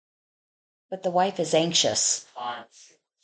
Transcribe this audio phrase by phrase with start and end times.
[0.89, 2.25] But the wife is anxious.